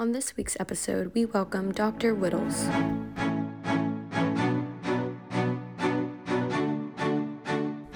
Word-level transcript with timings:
On 0.00 0.12
this 0.12 0.36
week's 0.36 0.56
episode, 0.60 1.12
we 1.12 1.24
welcome 1.24 1.72
Dr. 1.72 2.14
Wittles. 2.14 2.66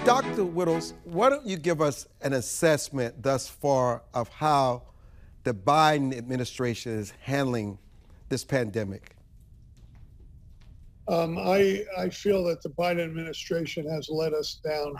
Dr. 0.04 0.44
Wittles, 0.44 0.94
why 1.04 1.30
don't 1.30 1.46
you 1.46 1.56
give 1.56 1.80
us 1.80 2.08
an 2.20 2.32
assessment 2.32 3.22
thus 3.22 3.48
far 3.48 4.02
of 4.14 4.28
how 4.30 4.82
the 5.44 5.54
Biden 5.54 6.12
administration 6.18 6.98
is 6.98 7.12
handling 7.20 7.78
this 8.28 8.42
pandemic? 8.42 9.14
Um, 11.06 11.38
I, 11.38 11.84
I 11.96 12.08
feel 12.08 12.42
that 12.46 12.62
the 12.62 12.70
Biden 12.70 13.04
administration 13.04 13.88
has 13.88 14.08
let 14.10 14.34
us 14.34 14.58
down 14.64 14.96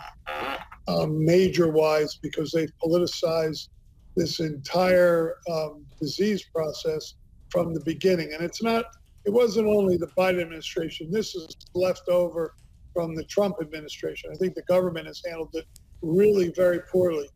um, 0.87 1.25
major 1.25 1.67
wise 1.67 2.15
because 2.15 2.51
they've 2.51 2.71
politicized 2.81 3.67
this 4.15 4.39
entire 4.39 5.35
um, 5.51 5.85
disease 5.99 6.43
process 6.53 7.15
from 7.49 7.73
the 7.73 7.81
beginning. 7.81 8.33
And 8.33 8.43
it's 8.43 8.61
not, 8.61 8.85
it 9.25 9.31
wasn't 9.31 9.67
only 9.67 9.97
the 9.97 10.07
Biden 10.17 10.41
administration. 10.41 11.11
This 11.11 11.35
is 11.35 11.55
left 11.73 12.09
over 12.09 12.53
from 12.93 13.15
the 13.15 13.23
Trump 13.25 13.55
administration. 13.61 14.29
I 14.31 14.37
think 14.37 14.55
the 14.55 14.63
government 14.63 15.07
has 15.07 15.21
handled 15.25 15.49
it 15.53 15.65
really 16.01 16.51
very 16.55 16.81
poorly. 16.91 17.27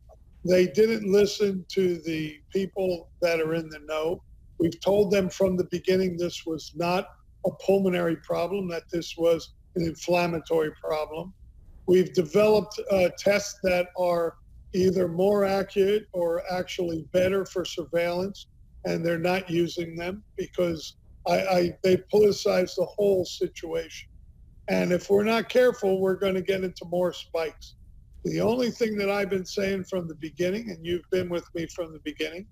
They 0.44 0.66
didn't 0.66 1.10
listen 1.10 1.64
to 1.70 1.98
the 1.98 2.38
people 2.52 3.10
that 3.22 3.40
are 3.40 3.54
in 3.54 3.68
the 3.68 3.80
know. 3.86 4.22
We've 4.58 4.80
told 4.80 5.10
them 5.10 5.28
from 5.28 5.56
the 5.56 5.64
beginning 5.64 6.16
this 6.16 6.44
was 6.46 6.72
not 6.76 7.08
a 7.46 7.50
pulmonary 7.64 8.16
problem, 8.16 8.68
that 8.68 8.84
this 8.92 9.14
was 9.16 9.54
an 9.76 9.84
inflammatory 9.86 10.72
problem. 10.82 11.32
We've 11.86 12.12
developed 12.12 12.78
uh, 12.90 13.08
tests 13.18 13.58
that 13.62 13.88
are 13.98 14.36
either 14.74 15.08
more 15.08 15.44
accurate 15.44 16.06
or 16.12 16.42
actually 16.50 17.06
better 17.12 17.44
for 17.44 17.64
surveillance, 17.64 18.46
and 18.84 19.04
they're 19.04 19.18
not 19.18 19.48
using 19.50 19.96
them 19.96 20.22
because 20.36 20.96
I, 21.26 21.38
I 21.40 21.78
they 21.82 21.96
politicize 22.12 22.74
the 22.76 22.86
whole 22.86 23.24
situation. 23.24 24.08
And 24.68 24.92
if 24.92 25.08
we're 25.08 25.24
not 25.24 25.48
careful, 25.48 26.00
we're 26.00 26.16
going 26.16 26.34
to 26.34 26.42
get 26.42 26.62
into 26.62 26.84
more 26.86 27.12
spikes. 27.12 27.76
The 28.24 28.40
only 28.40 28.70
thing 28.70 28.96
that 28.98 29.10
I've 29.10 29.30
been 29.30 29.46
saying 29.46 29.84
from 29.84 30.08
the 30.08 30.14
beginning, 30.16 30.70
and 30.70 30.84
you've 30.84 31.08
been 31.10 31.30
with 31.30 31.46
me 31.54 31.66
from 31.74 31.92
the 31.92 32.00
beginning, 32.04 32.46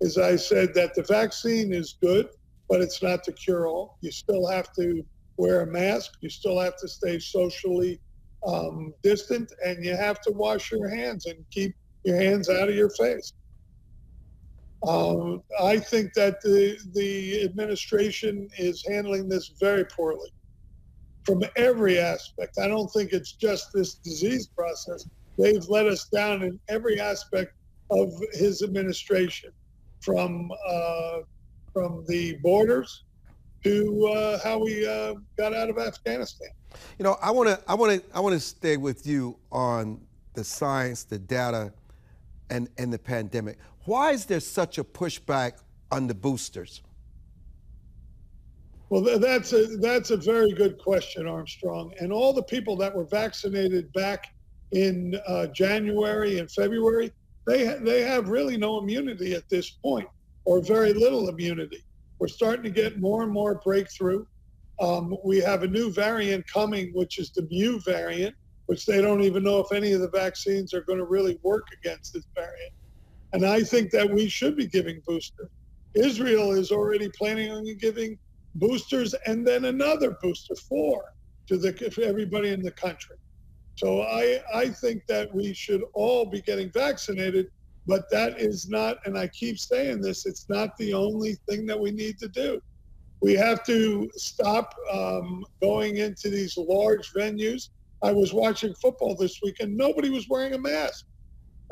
is 0.00 0.18
I 0.18 0.36
said 0.36 0.74
that 0.74 0.94
the 0.94 1.04
vaccine 1.04 1.72
is 1.72 1.96
good, 2.02 2.28
but 2.68 2.80
it's 2.80 3.02
not 3.02 3.24
the 3.24 3.32
cure 3.32 3.68
all. 3.68 3.96
You 4.02 4.10
still 4.10 4.46
have 4.48 4.72
to 4.74 5.02
wear 5.38 5.62
a 5.62 5.66
mask, 5.66 6.12
you 6.20 6.28
still 6.28 6.60
have 6.60 6.76
to 6.76 6.88
stay 6.88 7.18
socially 7.18 8.00
um, 8.46 8.92
distant, 9.02 9.52
and 9.64 9.84
you 9.84 9.96
have 9.96 10.20
to 10.22 10.32
wash 10.32 10.70
your 10.70 10.88
hands 10.88 11.26
and 11.26 11.44
keep 11.50 11.74
your 12.04 12.16
hands 12.16 12.48
out 12.48 12.68
of 12.68 12.74
your 12.74 12.90
face. 12.90 13.32
Um, 14.86 15.42
I 15.62 15.78
think 15.78 16.12
that 16.14 16.40
the 16.40 16.76
the 16.92 17.44
administration 17.44 18.48
is 18.58 18.84
handling 18.86 19.28
this 19.28 19.52
very 19.60 19.84
poorly 19.84 20.30
from 21.24 21.44
every 21.54 21.98
aspect. 21.98 22.58
I 22.58 22.66
don't 22.66 22.88
think 22.88 23.12
it's 23.12 23.32
just 23.32 23.68
this 23.72 23.94
disease 23.94 24.48
process. 24.48 25.06
They've 25.38 25.64
let 25.68 25.86
us 25.86 26.08
down 26.08 26.42
in 26.42 26.58
every 26.68 27.00
aspect 27.00 27.52
of 27.90 28.08
his 28.32 28.62
administration, 28.62 29.52
from 30.00 30.50
uh, 30.68 31.18
from 31.72 32.04
the 32.08 32.38
borders 32.42 33.04
to 33.64 34.06
uh, 34.06 34.38
how 34.42 34.58
we 34.58 34.86
uh, 34.86 35.14
got 35.36 35.54
out 35.54 35.70
of 35.70 35.78
Afghanistan. 35.78 36.48
You 36.98 37.04
know, 37.04 37.16
I 37.22 37.30
want 37.30 37.48
to 37.48 37.60
I 37.68 37.74
want 37.74 38.00
to 38.00 38.16
I 38.16 38.20
want 38.20 38.34
to 38.34 38.40
stay 38.40 38.76
with 38.76 39.06
you 39.06 39.36
on 39.50 40.00
the 40.34 40.44
science, 40.44 41.04
the 41.04 41.18
data, 41.18 41.72
and 42.50 42.68
and 42.78 42.92
the 42.92 42.98
pandemic. 42.98 43.58
Why 43.84 44.12
is 44.12 44.26
there 44.26 44.40
such 44.40 44.78
a 44.78 44.84
pushback 44.84 45.52
on 45.90 46.06
the 46.06 46.14
boosters? 46.14 46.82
Well, 48.88 49.18
that's 49.18 49.52
a 49.52 49.78
that's 49.78 50.10
a 50.10 50.16
very 50.16 50.52
good 50.52 50.78
question, 50.78 51.26
Armstrong. 51.26 51.94
And 51.98 52.12
all 52.12 52.32
the 52.32 52.42
people 52.42 52.76
that 52.76 52.94
were 52.94 53.04
vaccinated 53.04 53.92
back 53.92 54.34
in 54.72 55.18
uh, 55.26 55.46
January 55.46 56.38
and 56.38 56.50
February, 56.50 57.12
they 57.46 57.66
ha- 57.66 57.78
they 57.80 58.02
have 58.02 58.28
really 58.28 58.56
no 58.56 58.78
immunity 58.78 59.34
at 59.34 59.48
this 59.48 59.70
point, 59.70 60.08
or 60.44 60.60
very 60.60 60.92
little 60.92 61.28
immunity. 61.28 61.84
We're 62.22 62.28
starting 62.28 62.62
to 62.62 62.70
get 62.70 63.00
more 63.00 63.24
and 63.24 63.32
more 63.32 63.60
breakthrough. 63.64 64.24
Um, 64.78 65.16
we 65.24 65.40
have 65.40 65.64
a 65.64 65.66
new 65.66 65.92
variant 65.92 66.46
coming, 66.46 66.92
which 66.94 67.18
is 67.18 67.32
the 67.32 67.48
Mu 67.50 67.80
variant, 67.80 68.36
which 68.66 68.86
they 68.86 69.02
don't 69.02 69.22
even 69.24 69.42
know 69.42 69.58
if 69.58 69.72
any 69.72 69.90
of 69.90 70.02
the 70.02 70.08
vaccines 70.08 70.72
are 70.72 70.82
going 70.82 71.00
to 71.00 71.04
really 71.04 71.40
work 71.42 71.66
against 71.72 72.12
this 72.12 72.24
variant. 72.36 72.74
And 73.32 73.44
I 73.44 73.64
think 73.64 73.90
that 73.90 74.08
we 74.08 74.28
should 74.28 74.56
be 74.56 74.68
giving 74.68 75.02
boosters. 75.04 75.48
Israel 75.96 76.52
is 76.52 76.70
already 76.70 77.10
planning 77.18 77.50
on 77.50 77.64
giving 77.78 78.16
boosters 78.54 79.16
and 79.26 79.44
then 79.44 79.64
another 79.64 80.16
booster, 80.22 80.54
four, 80.54 81.14
to 81.48 81.58
the 81.58 81.74
everybody 82.06 82.50
in 82.50 82.62
the 82.62 82.70
country. 82.70 83.16
So 83.74 84.02
I 84.02 84.40
I 84.54 84.68
think 84.68 85.06
that 85.08 85.34
we 85.34 85.52
should 85.54 85.82
all 85.92 86.24
be 86.24 86.40
getting 86.40 86.70
vaccinated, 86.70 87.50
but 87.86 88.10
that 88.10 88.40
is 88.40 88.68
not, 88.68 88.98
and 89.06 89.18
I 89.18 89.28
keep 89.28 89.58
saying 89.58 90.00
this, 90.00 90.26
it's 90.26 90.48
not 90.48 90.76
the 90.76 90.94
only 90.94 91.36
thing 91.48 91.66
that 91.66 91.78
we 91.78 91.90
need 91.90 92.18
to 92.18 92.28
do. 92.28 92.60
We 93.20 93.34
have 93.34 93.64
to 93.64 94.10
stop 94.16 94.74
um, 94.92 95.44
going 95.60 95.96
into 95.96 96.28
these 96.28 96.56
large 96.56 97.12
venues. 97.12 97.68
I 98.02 98.12
was 98.12 98.32
watching 98.32 98.74
football 98.74 99.14
this 99.14 99.40
week 99.42 99.60
and 99.60 99.76
nobody 99.76 100.10
was 100.10 100.28
wearing 100.28 100.54
a 100.54 100.58
mask. 100.58 101.06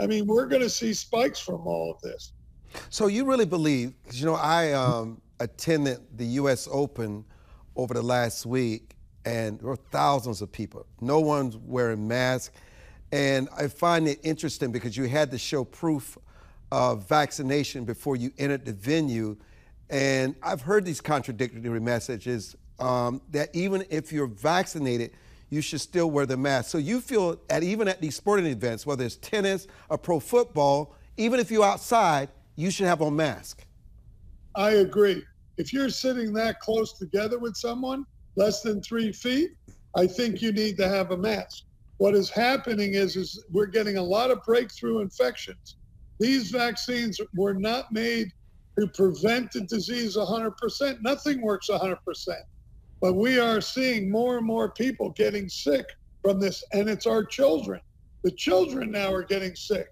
I 0.00 0.06
mean, 0.06 0.26
we're 0.26 0.46
going 0.46 0.62
to 0.62 0.70
see 0.70 0.94
spikes 0.94 1.40
from 1.40 1.66
all 1.66 1.92
of 1.92 2.00
this. 2.00 2.32
So 2.88 3.08
you 3.08 3.24
really 3.24 3.46
believe? 3.46 3.94
Because 4.02 4.20
you 4.20 4.26
know, 4.26 4.34
I 4.34 4.72
um, 4.72 5.20
attended 5.40 5.98
the 6.16 6.24
U.S. 6.26 6.68
Open 6.70 7.24
over 7.76 7.94
the 7.94 8.02
last 8.02 8.46
week, 8.46 8.94
and 9.24 9.58
there 9.58 9.68
were 9.68 9.76
thousands 9.76 10.40
of 10.40 10.50
people. 10.52 10.86
No 11.00 11.20
one's 11.20 11.56
wearing 11.56 12.06
masks, 12.06 12.54
and 13.12 13.48
I 13.56 13.68
find 13.68 14.06
it 14.06 14.20
interesting 14.22 14.72
because 14.72 14.96
you 14.96 15.04
had 15.04 15.30
to 15.32 15.38
show 15.38 15.64
proof 15.64 16.16
of 16.70 17.08
vaccination 17.08 17.84
before 17.84 18.16
you 18.16 18.32
entered 18.38 18.64
the 18.64 18.72
venue. 18.72 19.36
And 19.88 20.36
I've 20.42 20.62
heard 20.62 20.84
these 20.84 21.00
contradictory 21.00 21.80
messages 21.80 22.54
um, 22.78 23.20
that 23.30 23.54
even 23.54 23.84
if 23.90 24.12
you're 24.12 24.28
vaccinated, 24.28 25.12
you 25.50 25.60
should 25.60 25.80
still 25.80 26.10
wear 26.10 26.26
the 26.26 26.36
mask. 26.36 26.70
So 26.70 26.78
you 26.78 27.00
feel 27.00 27.40
that 27.48 27.64
even 27.64 27.88
at 27.88 28.00
these 28.00 28.14
sporting 28.14 28.46
events, 28.46 28.86
whether 28.86 29.04
it's 29.04 29.16
tennis 29.16 29.66
or 29.88 29.98
pro 29.98 30.20
football, 30.20 30.94
even 31.16 31.40
if 31.40 31.50
you're 31.50 31.64
outside, 31.64 32.28
you 32.54 32.70
should 32.70 32.86
have 32.86 33.00
a 33.00 33.10
mask. 33.10 33.66
I 34.54 34.70
agree. 34.72 35.24
If 35.56 35.72
you're 35.72 35.90
sitting 35.90 36.32
that 36.34 36.60
close 36.60 36.92
together 36.92 37.38
with 37.38 37.56
someone, 37.56 38.06
less 38.36 38.62
than 38.62 38.80
three 38.80 39.12
feet, 39.12 39.50
I 39.96 40.06
think 40.06 40.40
you 40.40 40.52
need 40.52 40.76
to 40.76 40.88
have 40.88 41.10
a 41.10 41.16
mask. 41.16 41.64
What 42.00 42.14
is 42.14 42.30
happening 42.30 42.94
is, 42.94 43.14
is 43.14 43.44
we're 43.52 43.66
getting 43.66 43.98
a 43.98 44.02
lot 44.02 44.30
of 44.30 44.42
breakthrough 44.44 45.00
infections. 45.00 45.76
These 46.18 46.50
vaccines 46.50 47.20
were 47.34 47.52
not 47.52 47.92
made 47.92 48.32
to 48.78 48.86
prevent 48.86 49.52
the 49.52 49.60
disease 49.66 50.16
100%. 50.16 51.02
Nothing 51.02 51.42
works 51.42 51.68
100%. 51.68 51.96
But 53.02 53.16
we 53.16 53.38
are 53.38 53.60
seeing 53.60 54.10
more 54.10 54.38
and 54.38 54.46
more 54.46 54.70
people 54.70 55.10
getting 55.10 55.50
sick 55.50 55.84
from 56.22 56.40
this, 56.40 56.64
and 56.72 56.88
it's 56.88 57.06
our 57.06 57.22
children. 57.22 57.82
The 58.22 58.30
children 58.30 58.90
now 58.90 59.12
are 59.12 59.22
getting 59.22 59.54
sick. 59.54 59.88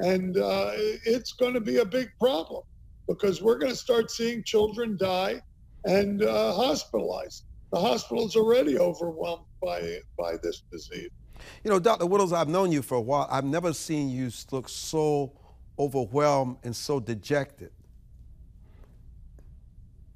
And 0.00 0.36
uh, 0.36 0.72
it's 0.74 1.32
going 1.32 1.54
to 1.54 1.62
be 1.62 1.78
a 1.78 1.84
big 1.86 2.10
problem 2.20 2.62
because 3.08 3.40
we're 3.40 3.56
going 3.56 3.72
to 3.72 3.78
start 3.78 4.10
seeing 4.10 4.44
children 4.44 4.98
die 4.98 5.40
and 5.86 6.22
uh, 6.22 6.52
hospitalized. 6.52 7.44
The 7.70 7.80
hospital's 7.80 8.36
already 8.36 8.78
overwhelmed 8.78 9.44
by 9.62 9.98
by 10.18 10.36
this 10.42 10.62
disease. 10.72 11.10
You 11.62 11.70
know, 11.70 11.78
Dr. 11.78 12.06
Wittles, 12.06 12.32
I've 12.32 12.48
known 12.48 12.72
you 12.72 12.82
for 12.82 12.96
a 12.96 13.00
while. 13.00 13.28
I've 13.30 13.44
never 13.44 13.72
seen 13.72 14.08
you 14.08 14.30
look 14.50 14.68
so 14.68 15.32
overwhelmed 15.78 16.56
and 16.64 16.74
so 16.74 16.98
dejected. 16.98 17.70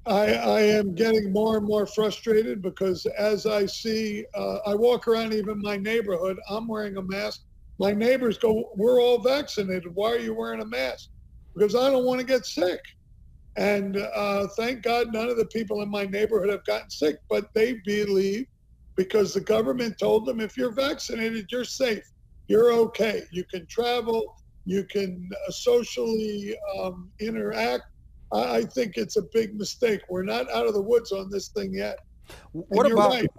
I, 0.05 0.33
I 0.33 0.61
am 0.61 0.93
getting 0.95 1.31
more 1.31 1.55
and 1.55 1.65
more 1.65 1.85
frustrated 1.85 2.61
because 2.61 3.05
as 3.05 3.45
I 3.45 3.65
see, 3.65 4.25
uh, 4.35 4.57
I 4.65 4.75
walk 4.75 5.07
around 5.07 5.33
even 5.33 5.61
my 5.61 5.77
neighborhood, 5.77 6.37
I'm 6.49 6.67
wearing 6.67 6.97
a 6.97 7.01
mask. 7.01 7.43
My 7.79 7.93
neighbors 7.93 8.37
go, 8.37 8.71
We're 8.75 9.01
all 9.01 9.19
vaccinated. 9.19 9.95
Why 9.95 10.11
are 10.11 10.19
you 10.19 10.33
wearing 10.33 10.59
a 10.59 10.65
mask? 10.65 11.09
because 11.55 11.75
I 11.75 11.89
don't 11.89 12.05
want 12.05 12.19
to 12.19 12.25
get 12.25 12.45
sick. 12.45 12.81
And 13.55 13.97
uh, 13.97 14.47
thank 14.57 14.81
God 14.81 15.13
none 15.13 15.29
of 15.29 15.37
the 15.37 15.45
people 15.45 15.81
in 15.81 15.89
my 15.89 16.05
neighborhood 16.05 16.49
have 16.49 16.65
gotten 16.65 16.89
sick, 16.89 17.17
but 17.29 17.53
they 17.53 17.73
believe 17.85 18.47
because 18.95 19.33
the 19.33 19.41
government 19.41 19.97
told 19.99 20.25
them 20.25 20.39
if 20.39 20.57
you're 20.57 20.71
vaccinated, 20.71 21.51
you're 21.51 21.63
safe, 21.63 22.03
you're 22.47 22.71
okay, 22.73 23.23
you 23.31 23.43
can 23.43 23.65
travel, 23.67 24.35
you 24.65 24.83
can 24.83 25.29
uh, 25.47 25.51
socially 25.51 26.55
um, 26.79 27.09
interact. 27.19 27.83
I, 28.31 28.57
I, 28.57 28.63
think 28.63 28.97
it's 28.97 29.17
a 29.17 29.23
big 29.33 29.57
mistake. 29.57 30.01
We're 30.09 30.23
not 30.23 30.49
out 30.51 30.67
of 30.67 30.73
the 30.73 30.81
woods 30.81 31.11
on 31.11 31.29
this 31.29 31.49
thing 31.49 31.73
yet. 31.73 31.99
What 32.51 32.85
and 32.85 32.93
about? 32.93 33.11
Right. 33.11 33.29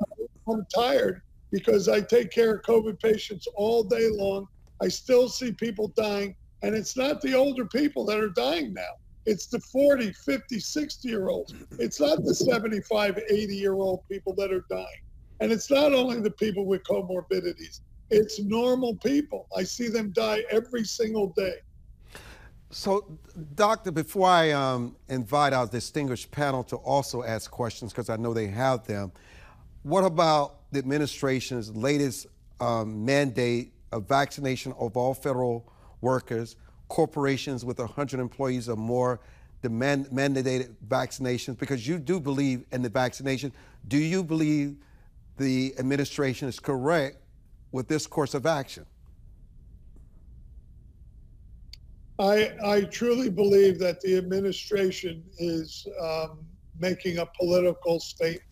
I'm 0.49 0.66
tired 0.75 1.22
because 1.50 1.88
I 1.88 2.00
take 2.00 2.31
care 2.31 2.56
of 2.56 2.62
COVID 2.62 3.00
patients 3.00 3.46
all 3.56 3.82
day 3.82 4.08
long. 4.11 4.46
I 4.82 4.88
still 4.88 5.28
see 5.28 5.52
people 5.52 5.88
dying. 5.96 6.37
And 6.62 6.75
it's 6.75 6.96
not 6.96 7.20
the 7.20 7.34
older 7.34 7.66
people 7.66 8.05
that 8.06 8.19
are 8.19 8.31
dying 8.31 8.72
now. 8.75 8.82
It's 9.26 9.47
the 9.47 9.61
40, 9.61 10.12
50, 10.12 10.61
60 10.61 11.09
year 11.09 11.29
olds. 11.29 11.55
It's 11.79 12.00
not 12.00 12.25
the 12.25 12.35
75, 12.35 13.19
80 13.31 13.56
year 13.56 13.75
old 13.75 14.06
people 14.09 14.35
that 14.35 14.53
are 14.53 14.65
dying. 14.69 14.87
And 15.41 15.50
it's 15.50 15.71
not 15.71 15.93
only 15.93 16.21
the 16.21 16.31
people 16.31 16.67
with 16.67 16.82
comorbidities, 16.85 17.81
it's 18.11 18.41
normal 18.41 18.97
people. 18.97 19.47
I 19.56 19.62
see 19.65 19.88
them 19.88 20.11
die 20.11 20.44
every 20.50 20.85
single 20.85 21.29
day. 21.29 21.56
So, 22.71 23.19
Doctor, 23.55 23.93
before 23.93 24.29
I 24.29 24.50
um, 24.50 24.97
invite 25.09 25.53
our 25.53 25.67
distinguished 25.67 26.31
panel 26.31 26.65
to 26.65 26.76
also 26.76 27.23
ask 27.23 27.50
questions, 27.50 27.93
because 27.93 28.11
I 28.11 28.17
know 28.17 28.35
they 28.35 28.49
have 28.49 28.87
them, 28.87 29.12
what 29.85 30.05
about 30.05 30.71
the 30.73 30.81
administration's 30.81 31.75
latest 31.75 32.26
um, 32.61 33.05
mandate 33.05 33.73
of 33.93 34.09
vaccination 34.09 34.73
of 34.79 34.97
all 34.97 35.15
federal 35.15 35.73
workers, 36.00 36.56
corporations 36.88 37.64
with 37.64 37.78
100 37.78 38.20
employees 38.20 38.69
or 38.69 38.76
more, 38.76 39.20
the 39.62 39.69
man- 39.69 40.06
mandated 40.06 40.75
vaccinations? 40.86 41.58
Because 41.58 41.86
you 41.86 41.98
do 41.98 42.20
believe 42.20 42.64
in 42.72 42.82
the 42.82 42.88
vaccination. 42.88 43.52
Do 43.88 43.98
you 43.98 44.22
believe 44.22 44.76
the 45.36 45.75
administration 45.78 46.48
is 46.48 46.60
correct 46.60 47.19
with 47.72 47.88
this 47.88 48.06
course 48.06 48.34
of 48.34 48.46
action? 48.46 48.86
I, 52.19 52.52
I 52.64 52.82
truly 52.82 53.28
believe 53.28 53.80
that 53.80 54.00
the 54.00 54.16
administration 54.16 55.25
is 55.38 55.87
um, 56.00 56.38
making 56.78 57.19
a 57.19 57.26
political 57.26 57.98
statement. 57.98 58.42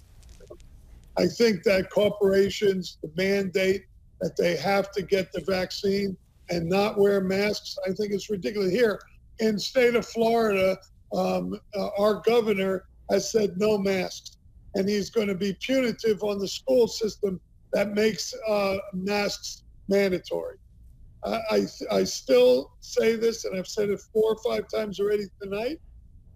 I 1.17 1.27
think 1.27 1.63
that 1.65 1.91
corporations, 1.91 2.99
the 3.03 3.11
mandate 3.17 3.83
that 4.21 4.37
they 4.37 4.57
have 4.57 4.91
to 4.93 5.03
get 5.03 5.31
the 5.33 5.43
vaccine 5.47 6.17
and 6.51 6.69
not 6.69 6.99
wear 6.99 7.21
masks, 7.21 7.77
I 7.87 7.93
think 7.93 8.13
it's 8.13 8.31
ridiculous. 8.31 8.73
Here 8.73 9.01
in 9.39 9.59
state 9.59 9.95
of 9.95 10.07
Florida, 10.07 10.77
um, 11.15 11.59
uh, 11.75 11.89
our 11.99 12.23
governor 12.25 12.85
has 13.11 13.31
said 13.31 13.55
no 13.57 13.79
masks, 13.79 14.39
and 14.75 14.89
he's 14.89 15.11
going 15.11 15.29
to 15.29 15.35
be 15.35 15.57
punitive 15.61 16.23
on 16.23 16.39
the 16.39 16.49
school 16.49 16.87
system 16.89 17.41
that 17.73 17.93
makes 17.93 18.35
uh, 18.49 18.77
masks 18.93 19.65
mandatory. 19.89 20.57
I, 21.25 21.67
I 21.91 22.05
still 22.05 22.73
say 22.81 23.15
this, 23.15 23.45
and 23.45 23.57
I've 23.57 23.69
said 23.69 23.91
it 23.91 24.01
four 24.13 24.35
or 24.35 24.37
five 24.45 24.65
times 24.75 24.99
already 24.99 25.27
tonight. 25.41 25.81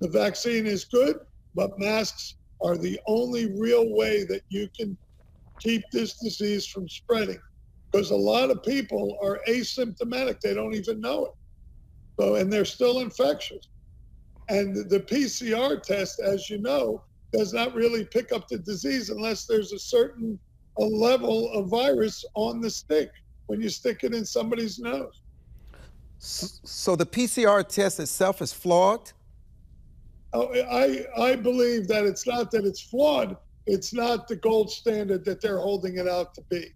The 0.00 0.09
vaccine 0.09 0.67
is 0.67 0.85
good, 0.85 1.17
but 1.55 1.79
masks 1.79 2.37
are 2.62 2.76
the 2.76 3.00
only 3.09 3.52
real 3.59 3.93
way 3.94 4.25
that 4.25 4.43
you 4.49 4.69
can 4.79 4.97
keep 5.59 5.82
this 5.91 6.19
disease 6.19 6.67
from 6.67 6.88
spreading. 6.88 7.41
Because 7.91 8.11
a 8.11 8.17
lot 8.17 8.50
of 8.50 8.62
people 8.62 9.19
are 9.23 9.41
asymptomatic, 9.49 10.41
they 10.41 10.55
don't 10.55 10.75
even 10.75 11.00
know 11.00 11.27
it. 11.27 11.33
So, 12.19 12.35
and 12.37 12.53
they're 12.53 12.65
still 12.65 13.00
infectious. 13.00 13.69
And 14.49 14.88
the 14.88 15.00
PCR 15.00 15.83
test, 15.83 16.21
as 16.21 16.49
you 16.49 16.59
know, 16.59 17.03
does 17.33 17.53
not 17.53 17.75
really 17.75 18.05
pick 18.05 18.33
up 18.33 18.49
the 18.49 18.59
disease 18.59 19.11
unless 19.11 19.47
there's 19.47 19.73
a 19.73 19.79
certain 19.79 20.38
a 20.79 20.85
level 20.85 21.50
of 21.53 21.69
virus 21.69 22.25
on 22.35 22.61
the 22.61 22.71
stick 22.71 23.11
when 23.47 23.61
you 23.61 23.69
stick 23.69 24.05
it 24.05 24.15
in 24.15 24.25
somebody's 24.25 24.79
nose. 24.79 25.23
So 26.19 26.97
the 26.97 27.06
PCR 27.06 27.67
test 27.67 28.00
itself 28.00 28.43
is 28.43 28.53
flawed? 28.53 29.12
Oh, 30.33 30.53
I, 30.53 31.06
I 31.17 31.37
believe 31.37 31.88
that 31.88 32.05
it's 32.05 32.27
not 32.27 32.50
that 32.50 32.65
it's 32.65 32.81
flawed. 32.81 33.37
It's 33.67 33.93
not 33.93 34.29
the 34.29 34.37
gold 34.37 34.71
standard 34.71 35.25
that 35.25 35.41
they're 35.41 35.59
holding 35.59 35.97
it 35.97 36.09
out 36.09 36.35
to 36.35 36.43
be 36.43 36.69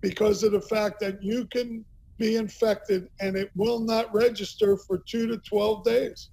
because 0.00 0.42
of 0.42 0.52
the 0.52 0.60
fact 0.60 1.00
that 1.00 1.22
you 1.22 1.46
can 1.46 1.84
be 2.18 2.36
infected 2.36 3.08
and 3.20 3.36
it 3.36 3.50
will 3.54 3.80
not 3.80 4.12
register 4.14 4.76
for 4.76 5.02
two 5.08 5.26
to 5.26 5.38
12 5.38 5.84
days 5.84 6.30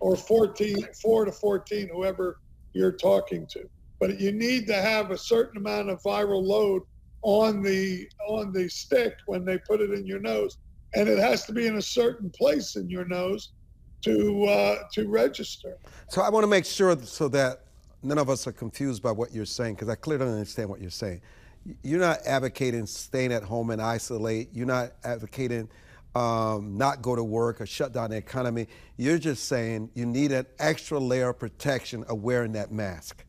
or 0.00 0.16
14, 0.16 0.86
four 1.02 1.24
to 1.24 1.32
14, 1.32 1.88
whoever 1.92 2.38
you're 2.72 2.92
talking 2.92 3.46
to. 3.50 3.68
But 4.00 4.20
you 4.20 4.32
need 4.32 4.66
to 4.68 4.80
have 4.80 5.10
a 5.10 5.18
certain 5.18 5.58
amount 5.58 5.90
of 5.90 6.00
viral 6.02 6.42
load 6.44 6.82
on 7.22 7.62
the 7.62 8.08
on 8.28 8.52
the 8.52 8.68
stick 8.68 9.14
when 9.26 9.44
they 9.44 9.58
put 9.58 9.80
it 9.80 9.90
in 9.90 10.06
your 10.06 10.20
nose, 10.20 10.58
and 10.94 11.08
it 11.08 11.18
has 11.18 11.44
to 11.46 11.52
be 11.52 11.66
in 11.66 11.76
a 11.76 11.82
certain 11.82 12.30
place 12.30 12.76
in 12.76 12.88
your 12.88 13.04
nose 13.06 13.52
to 14.04 14.44
uh, 14.44 14.76
to 14.92 15.08
register. 15.08 15.76
So 16.08 16.22
I 16.22 16.28
want 16.28 16.44
to 16.44 16.48
make 16.48 16.64
sure 16.64 16.96
so 17.02 17.26
that 17.28 17.64
none 18.04 18.18
of 18.18 18.30
us 18.30 18.46
are 18.46 18.52
confused 18.52 19.02
by 19.02 19.10
what 19.10 19.32
you're 19.32 19.44
saying 19.44 19.74
because 19.74 19.88
I 19.88 19.96
clearly 19.96 20.26
understand 20.26 20.68
what 20.68 20.80
you're 20.80 20.90
saying. 20.90 21.20
You're 21.82 22.00
not 22.00 22.20
advocating 22.26 22.86
staying 22.86 23.32
at 23.32 23.42
home 23.42 23.70
and 23.70 23.80
isolate. 23.82 24.48
You're 24.52 24.66
not 24.66 24.92
advocating 25.04 25.68
um, 26.14 26.76
not 26.76 27.02
go 27.02 27.14
to 27.14 27.22
work 27.22 27.60
or 27.60 27.66
shut 27.66 27.92
down 27.92 28.10
the 28.10 28.16
economy. 28.16 28.66
You're 28.96 29.18
just 29.18 29.44
saying 29.44 29.90
you 29.94 30.06
need 30.06 30.32
an 30.32 30.46
extra 30.58 30.98
layer 30.98 31.28
of 31.30 31.38
protection 31.38 32.04
of 32.04 32.22
wearing 32.22 32.52
that 32.52 32.72
mask. 32.72 33.24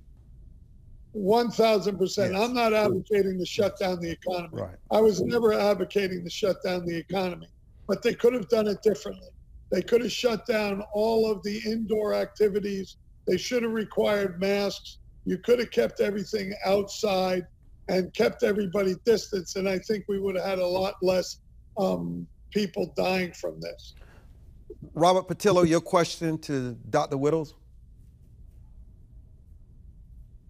One 1.12 1.52
thousand 1.52 1.98
percent. 1.98 2.36
I'm 2.36 2.54
not 2.54 2.74
advocating 2.74 3.38
to 3.40 3.46
shut 3.46 3.78
down 3.80 4.00
the 4.00 4.12
economy. 4.12 4.62
Right. 4.62 4.76
I 4.92 5.02
was 5.02 5.22
never 5.22 5.54
advocating 5.54 6.24
to 6.24 6.30
shut 6.30 6.64
down 6.64 6.86
the 6.86 6.98
economy, 6.98 7.48
but 7.88 8.04
they 8.04 8.14
could 8.14 8.34
have 8.34 8.48
done 8.50 8.68
it 8.68 8.82
differently. 8.84 9.30
They 9.72 9.82
could 9.82 10.02
have 10.02 10.12
shut 10.12 10.46
down 10.46 10.84
all 10.94 11.32
of 11.32 11.44
the 11.44 11.62
indoor 11.66 12.14
activities. 12.14 12.98
They 13.28 13.38
should 13.38 13.64
have 13.64 13.72
required 13.72 14.40
masks. 14.40 14.98
You 15.26 15.38
could 15.40 15.60
have 15.60 15.72
kept 15.72 16.00
everything 16.00 16.54
outside 16.66 17.46
and 17.90 18.14
kept 18.14 18.44
everybody 18.44 18.96
distance, 19.04 19.56
and 19.56 19.68
I 19.68 19.80
think 19.80 20.06
we 20.08 20.20
would 20.20 20.36
have 20.36 20.46
had 20.46 20.60
a 20.60 20.66
lot 20.66 20.94
less 21.02 21.42
um, 21.78 22.28
people 22.52 22.94
dying 22.96 23.34
from 23.34 23.60
this. 23.60 23.96
Robert 24.94 25.28
Patillo, 25.28 25.68
your 25.68 25.82
question 25.82 26.38
to 26.40 26.78
Dr. 26.90 27.18
Wittles? 27.18 27.56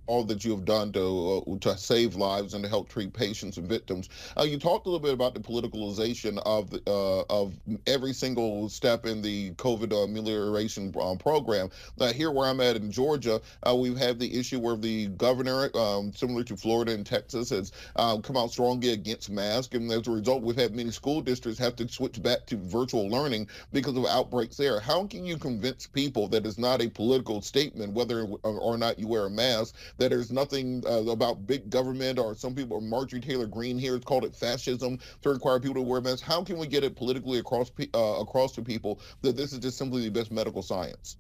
All 0.10 0.24
that 0.24 0.44
you 0.44 0.52
have 0.52 0.66
done 0.66 0.92
to 0.92 1.44
uh, 1.48 1.58
to 1.60 1.78
save 1.78 2.16
lives 2.16 2.56
and 2.56 2.64
to 2.64 2.70
help 2.70 2.90
treat 2.90 3.14
patients 3.14 3.58
and 3.58 3.68
victims. 3.68 4.10
Uh, 4.36 4.44
you 4.44 4.58
talked 4.58 4.88
a 4.88 4.90
little 4.90 5.00
bit 5.00 5.14
about 5.14 5.36
the 5.36 5.40
politicalization 5.40 6.42
of 6.46 6.72
the, 6.72 6.82
uh, 6.88 7.22
of 7.30 7.54
every 7.86 8.12
single 8.12 8.68
step 8.70 9.06
in 9.06 9.22
the 9.22 9.52
COVID 9.52 9.92
amelioration 10.04 10.94
um, 11.00 11.18
program. 11.18 11.70
here, 12.16 12.32
where 12.32 12.50
I'm 12.50 12.60
at 12.60 12.76
in 12.76 12.92
Georgia, 12.92 13.40
uh, 13.68 13.76
we've 13.76 13.98
had 13.98 14.20
the 14.20 14.38
issue 14.38 14.60
where 14.60 14.76
the 14.76 15.08
governor, 15.10 15.70
um, 15.76 16.12
similar 16.14 16.44
to 16.46 16.58
Florida 16.58 16.92
and 16.92 17.06
Texas, 17.06 17.52
has 17.52 17.72
uh, 17.96 18.18
come 18.18 18.36
out 18.36 18.52
strongly 18.52 18.90
against 18.90 19.30
masks, 19.30 19.76
and 19.76 19.92
as 19.92 20.08
a 20.08 20.12
result, 20.12 20.42
we've 20.42 20.56
had 20.56 20.76
many 20.76 20.90
school 20.90 21.22
districts 21.22 21.60
have 21.60 21.76
to 21.76 21.88
switch 21.88 22.22
back 22.24 22.48
to 22.48 22.58
virtual 22.58 23.08
learning 23.10 23.48
because 23.74 23.96
of 23.96 24.06
outbreaks 24.08 24.58
there. 24.58 24.80
How 24.80 25.06
can 25.06 25.24
you 25.24 25.38
convince 25.38 25.86
people 25.86 26.28
that 26.30 26.48
it's 26.48 26.58
not 26.58 26.82
a 26.82 26.90
political 26.90 27.42
statement 27.42 27.94
whether 27.94 28.24
or 28.44 28.78
not 28.78 28.98
you 28.98 29.08
wear 29.08 29.26
a 29.26 29.30
mask? 29.30 29.76
That 30.00 30.10
there's 30.10 30.32
nothing 30.32 30.84
uh, 30.88 31.04
about 31.12 31.46
big 31.46 31.70
government 31.70 32.18
or 32.18 32.34
some 32.34 32.56
people, 32.56 32.78
or 32.78 32.82
Marjorie 32.82 33.20
Taylor 33.20 33.46
Greene 33.46 33.78
here 33.78 33.94
has 33.94 34.04
called 34.04 34.24
it 34.24 34.36
fascism 34.36 34.98
to 35.22 35.30
require 35.30 35.60
people 35.60 35.76
to 35.76 35.82
wear 35.82 36.02
masks. 36.02 36.22
How 36.22 36.44
can 36.44 36.58
we 36.58 36.68
get 36.68 36.84
it 36.84 36.96
politically 36.96 37.40
across 37.40 37.72
uh, 37.94 38.00
across 38.20 38.54
to 38.54 38.64
people 38.64 39.00
that 39.22 39.36
this 39.36 39.54
is 39.54 39.60
just 39.60 39.78
simply 39.78 40.04
the 40.04 40.10
best 40.10 40.32
medical 40.32 40.62
science? 40.62 41.18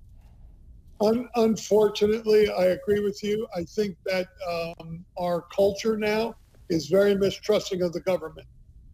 Un- 1.01 1.29
unfortunately, 1.35 2.49
I 2.49 2.65
agree 2.65 3.01
with 3.01 3.21
you. 3.21 3.47
I 3.55 3.63
think 3.63 3.95
that 4.05 4.27
um, 4.49 5.05
our 5.17 5.45
culture 5.55 5.97
now 5.97 6.35
is 6.69 6.87
very 6.87 7.15
mistrusting 7.15 7.81
of 7.81 7.93
the 7.93 8.01
government. 8.01 8.47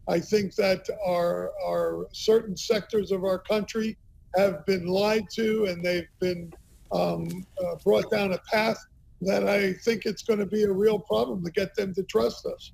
I 0.08 0.20
think 0.20 0.54
that 0.56 0.84
our 1.04 1.52
our 1.64 2.06
certain 2.12 2.56
sectors 2.56 3.12
of 3.12 3.24
our 3.24 3.38
country 3.38 3.96
have 4.36 4.66
been 4.66 4.86
lied 4.86 5.24
to 5.34 5.66
and 5.66 5.84
they've 5.84 6.08
been 6.20 6.52
um, 6.92 7.26
uh, 7.64 7.74
brought 7.84 8.10
down 8.10 8.32
a 8.32 8.38
path 8.52 8.78
that 9.22 9.48
I 9.48 9.72
think 9.72 10.04
it's 10.04 10.22
going 10.22 10.38
to 10.38 10.46
be 10.46 10.64
a 10.64 10.72
real 10.72 10.98
problem 10.98 11.44
to 11.44 11.50
get 11.50 11.74
them 11.74 11.94
to 11.94 12.02
trust 12.04 12.46
us. 12.46 12.72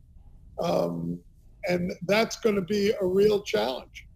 Um, 0.61 1.19
and 1.69 1.93
that's 2.07 2.37
going 2.37 2.57
to 2.57 2.63
be 2.63 2.93
a 3.01 3.07
real 3.07 3.43
challenge. 3.43 4.07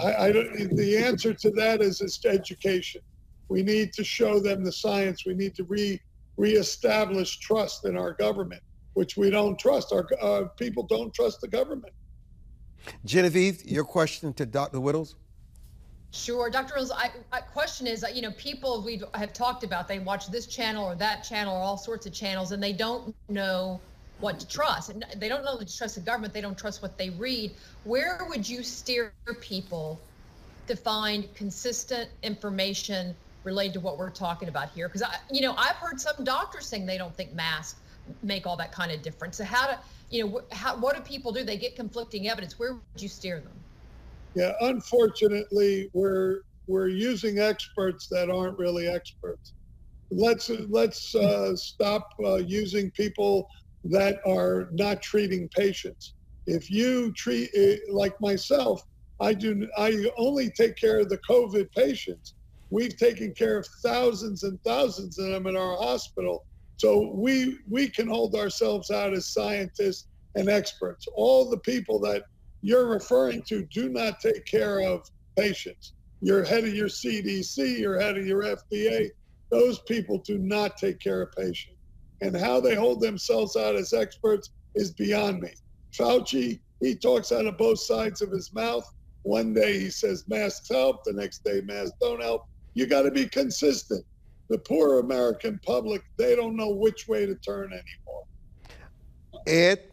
I, 0.00 0.14
I 0.26 0.32
don't, 0.32 0.76
the 0.76 0.96
answer 0.98 1.32
to 1.32 1.50
that 1.52 1.80
is 1.80 2.00
it's 2.00 2.24
education. 2.24 3.00
We 3.48 3.62
need 3.62 3.92
to 3.94 4.04
show 4.04 4.38
them 4.38 4.62
the 4.62 4.72
science. 4.72 5.24
We 5.24 5.34
need 5.34 5.54
to 5.56 5.64
re 5.64 6.00
reestablish 6.36 7.38
trust 7.40 7.84
in 7.84 7.96
our 7.96 8.12
government, 8.12 8.62
which 8.94 9.16
we 9.16 9.28
don't 9.28 9.58
trust. 9.58 9.92
Our 9.92 10.06
uh, 10.22 10.44
people 10.56 10.84
don't 10.84 11.12
trust 11.12 11.40
the 11.40 11.48
government. 11.48 11.92
Genevieve, 13.04 13.64
your 13.64 13.84
question 13.84 14.32
to 14.34 14.46
Dr. 14.46 14.78
Wittles. 14.78 15.16
Sure, 16.10 16.48
Dr. 16.48 16.74
Rose. 16.76 16.90
I, 16.90 17.10
I, 17.32 17.40
question 17.40 17.86
is, 17.86 18.02
uh, 18.02 18.08
you 18.08 18.22
know, 18.22 18.30
people 18.32 18.82
we 18.82 19.02
have 19.14 19.34
talked 19.34 19.62
about, 19.62 19.88
they 19.88 19.98
watch 19.98 20.28
this 20.28 20.46
channel 20.46 20.84
or 20.84 20.94
that 20.94 21.22
channel 21.22 21.54
or 21.54 21.60
all 21.60 21.76
sorts 21.76 22.06
of 22.06 22.14
channels, 22.14 22.52
and 22.52 22.62
they 22.62 22.72
don't 22.72 23.14
know 23.28 23.78
what 24.20 24.40
to 24.40 24.48
trust. 24.48 24.88
And 24.90 25.04
they 25.16 25.28
don't 25.28 25.44
know 25.44 25.58
to 25.58 25.76
trust 25.76 25.96
the 25.96 26.00
government. 26.00 26.32
They 26.32 26.40
don't 26.40 26.56
trust 26.56 26.80
what 26.80 26.96
they 26.96 27.10
read. 27.10 27.52
Where 27.84 28.20
would 28.28 28.48
you 28.48 28.62
steer 28.62 29.12
people 29.40 30.00
to 30.66 30.76
find 30.76 31.32
consistent 31.34 32.10
information 32.22 33.14
related 33.44 33.74
to 33.74 33.80
what 33.80 33.98
we're 33.98 34.10
talking 34.10 34.48
about 34.48 34.70
here? 34.70 34.88
Because 34.88 35.02
I, 35.02 35.14
you 35.30 35.42
know, 35.42 35.54
I've 35.56 35.76
heard 35.76 36.00
some 36.00 36.24
doctors 36.24 36.66
saying 36.66 36.86
they 36.86 36.98
don't 36.98 37.14
think 37.14 37.34
masks 37.34 37.80
make 38.22 38.46
all 38.46 38.56
that 38.56 38.72
kind 38.72 38.90
of 38.90 39.02
difference. 39.02 39.36
So 39.36 39.44
how 39.44 39.66
to, 39.66 39.78
you 40.10 40.24
know, 40.24 40.40
how, 40.52 40.76
what 40.76 40.96
do 40.96 41.02
people 41.02 41.32
do? 41.32 41.44
They 41.44 41.58
get 41.58 41.76
conflicting 41.76 42.28
evidence. 42.28 42.58
Where 42.58 42.74
would 42.74 43.02
you 43.02 43.08
steer 43.08 43.40
them? 43.40 43.52
Yeah, 44.34 44.52
unfortunately, 44.60 45.90
we're 45.94 46.40
we're 46.66 46.88
using 46.88 47.38
experts 47.38 48.08
that 48.10 48.30
aren't 48.30 48.58
really 48.58 48.86
experts. 48.86 49.54
Let's 50.10 50.50
let's 50.68 51.14
uh, 51.14 51.56
stop 51.56 52.08
uh, 52.24 52.36
using 52.36 52.90
people 52.92 53.48
that 53.84 54.18
are 54.26 54.68
not 54.72 55.02
treating 55.02 55.48
patients. 55.56 56.14
If 56.46 56.70
you 56.70 57.12
treat 57.12 57.50
eh, 57.54 57.76
like 57.90 58.14
myself, 58.20 58.82
I 59.20 59.34
do 59.34 59.68
I 59.76 60.10
only 60.16 60.50
take 60.50 60.76
care 60.76 61.00
of 61.00 61.08
the 61.08 61.20
COVID 61.28 61.68
patients. 61.76 62.34
We've 62.70 62.96
taken 62.96 63.32
care 63.34 63.58
of 63.58 63.66
thousands 63.82 64.42
and 64.42 64.58
thousands 64.64 65.18
of 65.18 65.30
them 65.30 65.46
in 65.46 65.56
our 65.56 65.76
hospital. 65.76 66.44
So 66.76 67.12
we 67.14 67.58
we 67.68 67.88
can 67.88 68.08
hold 68.08 68.34
ourselves 68.34 68.90
out 68.90 69.14
as 69.14 69.32
scientists 69.32 70.06
and 70.36 70.48
experts. 70.48 71.06
All 71.16 71.48
the 71.50 71.60
people 71.60 71.98
that 72.00 72.22
you're 72.62 72.88
referring 72.88 73.42
to 73.42 73.64
do 73.66 73.88
not 73.88 74.20
take 74.20 74.44
care 74.44 74.80
of 74.80 75.08
patients. 75.36 75.92
You're 76.20 76.44
head 76.44 76.64
of 76.64 76.74
your 76.74 76.88
CDC, 76.88 77.78
you're 77.78 78.00
head 78.00 78.18
of 78.18 78.26
your 78.26 78.42
FDA. 78.42 79.10
Those 79.50 79.78
people 79.80 80.18
do 80.18 80.38
not 80.38 80.76
take 80.76 80.98
care 80.98 81.22
of 81.22 81.32
patients. 81.32 81.76
And 82.20 82.36
how 82.36 82.60
they 82.60 82.74
hold 82.74 83.00
themselves 83.00 83.56
out 83.56 83.76
as 83.76 83.92
experts 83.92 84.50
is 84.74 84.90
beyond 84.92 85.40
me. 85.40 85.52
Fauci, 85.92 86.60
he 86.80 86.94
talks 86.94 87.32
out 87.32 87.46
of 87.46 87.56
both 87.56 87.78
sides 87.78 88.20
of 88.22 88.30
his 88.30 88.52
mouth. 88.52 88.84
One 89.22 89.54
day 89.54 89.78
he 89.78 89.90
says 89.90 90.24
masks 90.28 90.68
help, 90.68 91.04
the 91.04 91.12
next 91.12 91.44
day 91.44 91.60
masks 91.64 91.96
don't 92.00 92.22
help. 92.22 92.46
You 92.74 92.86
got 92.86 93.02
to 93.02 93.10
be 93.10 93.26
consistent. 93.26 94.04
The 94.48 94.58
poor 94.58 95.00
American 95.00 95.60
public, 95.64 96.02
they 96.16 96.34
don't 96.34 96.56
know 96.56 96.70
which 96.70 97.06
way 97.06 97.26
to 97.26 97.34
turn 97.36 97.66
anymore. 97.72 98.24
It. 99.46 99.92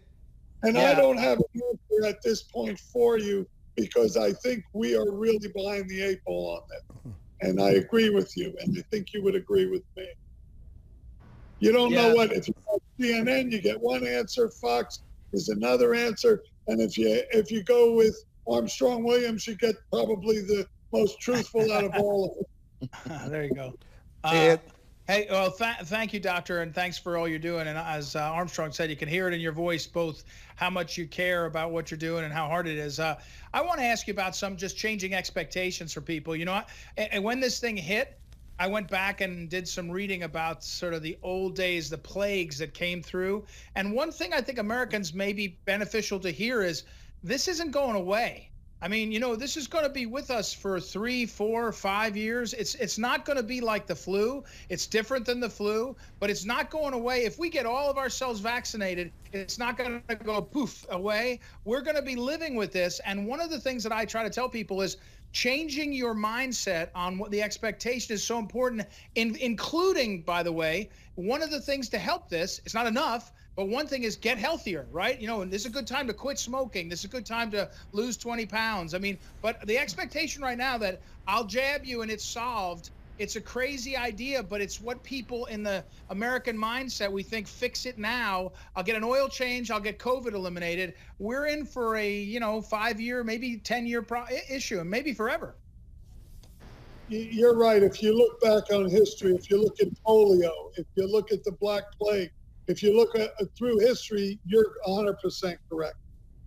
And 0.63 0.75
yeah. 0.75 0.91
I 0.91 0.95
don't 0.95 1.17
have 1.17 1.39
an 1.39 1.61
answer 1.95 2.07
at 2.07 2.21
this 2.21 2.43
point 2.43 2.79
for 2.79 3.17
you 3.17 3.47
because 3.75 4.17
I 4.17 4.31
think 4.33 4.63
we 4.73 4.95
are 4.95 5.11
really 5.11 5.47
behind 5.53 5.89
the 5.89 6.01
eight 6.01 6.23
ball 6.25 6.57
on 6.57 6.61
that. 6.69 7.13
And 7.41 7.61
I 7.61 7.71
agree 7.71 8.09
with 8.09 8.35
you, 8.37 8.55
and 8.61 8.77
I 8.77 8.81
think 8.89 9.13
you 9.13 9.21
would 9.23 9.35
agree 9.35 9.67
with 9.67 9.83
me. 9.97 10.07
You 11.59 11.71
don't 11.71 11.91
yeah. 11.91 12.09
know 12.09 12.15
what 12.15 12.31
if 12.31 12.47
you 12.47 12.53
go 12.65 12.81
CNN, 12.99 13.51
you 13.51 13.61
get 13.61 13.79
one 13.79 14.07
answer. 14.07 14.49
Fox 14.49 15.01
is 15.33 15.49
another 15.49 15.93
answer, 15.93 16.43
and 16.67 16.79
if 16.81 16.97
you 16.97 17.21
if 17.31 17.51
you 17.51 17.63
go 17.63 17.93
with 17.93 18.15
Armstrong 18.47 19.03
Williams, 19.03 19.47
you 19.47 19.55
get 19.55 19.75
probably 19.91 20.41
the 20.41 20.65
most 20.93 21.19
truthful 21.19 21.71
out 21.73 21.83
of 21.83 21.93
all 21.95 22.47
of 22.81 22.89
them. 23.05 23.29
there 23.29 23.43
you 23.43 23.53
go. 23.53 23.73
Uh, 24.23 24.57
Hey, 25.07 25.27
well, 25.29 25.51
th- 25.51 25.81
thank 25.83 26.13
you, 26.13 26.19
doctor, 26.19 26.63
and 26.63 26.73
thanks 26.73 26.97
for 26.97 27.15
all 27.15 27.27
you're 27.27 27.37
doing. 27.37 27.67
And 27.67 27.77
as 27.77 28.15
uh, 28.15 28.21
Armstrong 28.21 28.71
said, 28.71 28.89
you 28.89 28.95
can 28.95 29.07
hear 29.07 29.27
it 29.27 29.35
in 29.35 29.39
your 29.39 29.51
voice, 29.51 29.85
both 29.85 30.23
how 30.55 30.71
much 30.71 30.97
you 30.97 31.05
care 31.05 31.45
about 31.45 31.69
what 31.69 31.91
you're 31.91 31.97
doing 31.99 32.23
and 32.23 32.33
how 32.33 32.47
hard 32.47 32.67
it 32.67 32.79
is. 32.79 32.99
Uh, 32.99 33.15
I 33.53 33.61
want 33.61 33.77
to 33.77 33.85
ask 33.85 34.07
you 34.07 34.13
about 34.13 34.35
some 34.35 34.57
just 34.57 34.75
changing 34.75 35.13
expectations 35.13 35.93
for 35.93 36.01
people. 36.01 36.35
You 36.35 36.45
know, 36.45 36.63
and 36.97 37.23
when 37.23 37.39
this 37.39 37.59
thing 37.59 37.77
hit, 37.77 38.19
I 38.57 38.65
went 38.65 38.87
back 38.89 39.21
and 39.21 39.47
did 39.47 39.67
some 39.67 39.91
reading 39.91 40.23
about 40.23 40.63
sort 40.63 40.95
of 40.95 41.03
the 41.03 41.19
old 41.21 41.55
days, 41.55 41.87
the 41.87 41.99
plagues 41.99 42.57
that 42.57 42.73
came 42.73 43.03
through. 43.03 43.45
And 43.75 43.93
one 43.93 44.11
thing 44.11 44.33
I 44.33 44.41
think 44.41 44.57
Americans 44.57 45.13
may 45.13 45.33
be 45.33 45.59
beneficial 45.65 46.19
to 46.21 46.31
hear 46.31 46.63
is 46.63 46.83
this 47.21 47.47
isn't 47.47 47.69
going 47.69 47.95
away. 47.95 48.49
I 48.85 48.87
mean, 48.87 49.11
you 49.11 49.19
know, 49.19 49.35
this 49.35 49.57
is 49.57 49.65
going 49.65 49.83
to 49.83 49.89
be 49.89 50.05
with 50.05 50.29
us 50.29 50.53
for 50.53 50.79
three, 50.79 51.25
four, 51.25 51.71
five 51.71 52.15
years. 52.15 52.53
It's 52.53 52.75
it's 52.75 52.99
not 52.99 53.25
going 53.25 53.37
to 53.37 53.41
be 53.41 53.59
like 53.59 53.87
the 53.87 53.95
flu. 53.95 54.43
It's 54.69 54.85
different 54.85 55.25
than 55.25 55.39
the 55.39 55.49
flu, 55.49 55.95
but 56.19 56.29
it's 56.29 56.45
not 56.45 56.69
going 56.69 56.93
away. 56.93 57.25
If 57.25 57.39
we 57.39 57.49
get 57.49 57.65
all 57.65 57.89
of 57.89 57.97
ourselves 57.97 58.41
vaccinated, 58.41 59.11
it's 59.31 59.57
not 59.57 59.75
going 59.75 60.03
to 60.07 60.15
go 60.17 60.39
poof 60.39 60.85
away. 60.91 61.39
We're 61.63 61.81
going 61.81 61.95
to 61.95 62.03
be 62.03 62.15
living 62.15 62.53
with 62.53 62.71
this. 62.71 63.01
And 63.07 63.25
one 63.25 63.41
of 63.41 63.49
the 63.49 63.59
things 63.59 63.81
that 63.85 63.91
I 63.91 64.05
try 64.05 64.21
to 64.21 64.29
tell 64.29 64.49
people 64.49 64.83
is 64.83 64.97
changing 65.31 65.91
your 65.91 66.13
mindset 66.13 66.89
on 66.93 67.17
what 67.17 67.31
the 67.31 67.41
expectation 67.41 68.13
is 68.13 68.23
so 68.23 68.37
important, 68.37 68.85
in, 69.15 69.35
including, 69.37 70.21
by 70.21 70.43
the 70.43 70.51
way, 70.51 70.91
one 71.15 71.41
of 71.41 71.49
the 71.49 71.59
things 71.59 71.89
to 71.89 71.97
help 71.97 72.29
this. 72.29 72.61
It's 72.65 72.75
not 72.75 72.85
enough 72.85 73.31
but 73.55 73.69
one 73.69 73.87
thing 73.87 74.03
is 74.03 74.15
get 74.15 74.37
healthier, 74.37 74.87
right? 74.91 75.19
You 75.19 75.27
know, 75.27 75.41
and 75.41 75.51
this 75.51 75.61
is 75.61 75.67
a 75.67 75.73
good 75.73 75.87
time 75.87 76.07
to 76.07 76.13
quit 76.13 76.37
smoking. 76.37 76.89
This 76.89 76.99
is 76.99 77.05
a 77.05 77.09
good 77.09 77.25
time 77.25 77.49
to 77.51 77.69
lose 77.93 78.17
20 78.17 78.45
pounds. 78.45 78.93
I 78.93 78.97
mean, 78.97 79.17
but 79.41 79.65
the 79.65 79.77
expectation 79.77 80.41
right 80.41 80.57
now 80.57 80.77
that 80.77 81.01
I'll 81.27 81.45
jab 81.45 81.85
you 81.85 82.01
and 82.01 82.11
it's 82.11 82.25
solved, 82.25 82.91
it's 83.17 83.37
a 83.37 83.41
crazy 83.41 83.95
idea, 83.95 84.43
but 84.43 84.59
it's 84.59 84.81
what 84.81 85.01
people 85.03 85.45
in 85.45 85.63
the 85.63 85.85
American 86.09 86.57
mindset 86.57 87.09
we 87.09 87.23
think 87.23 87.47
fix 87.47 87.85
it 87.85 87.97
now. 87.97 88.51
I'll 88.75 88.83
get 88.83 88.97
an 88.97 89.05
oil 89.05 89.29
change, 89.29 89.71
I'll 89.71 89.79
get 89.79 89.99
COVID 89.99 90.33
eliminated. 90.33 90.95
We're 91.17 91.45
in 91.45 91.65
for 91.65 91.95
a, 91.95 92.13
you 92.13 92.41
know, 92.41 92.61
5-year, 92.61 93.23
maybe 93.23 93.61
10-year 93.63 94.01
pro- 94.01 94.25
issue 94.49 94.81
and 94.81 94.89
maybe 94.89 95.13
forever. 95.13 95.55
You're 97.07 97.55
right. 97.55 97.83
If 97.83 98.01
you 98.01 98.17
look 98.17 98.41
back 98.41 98.73
on 98.73 98.89
history, 98.89 99.35
if 99.35 99.49
you 99.49 99.61
look 99.61 99.79
at 99.79 99.87
polio, 100.05 100.51
if 100.75 100.87
you 100.95 101.07
look 101.07 101.31
at 101.31 101.43
the 101.43 101.51
Black 101.51 101.83
Plague, 102.01 102.31
if 102.67 102.81
you 102.81 102.95
look 102.95 103.15
at, 103.15 103.31
through 103.57 103.79
history, 103.79 104.39
you're 104.45 104.73
100% 104.87 105.57
correct. 105.69 105.95